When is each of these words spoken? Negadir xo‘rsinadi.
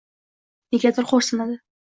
Negadir 0.77 1.07
xo‘rsinadi. 1.13 1.63